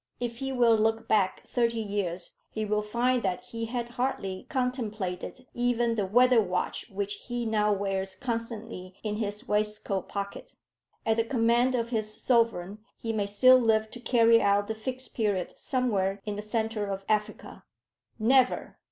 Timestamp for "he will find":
2.49-3.21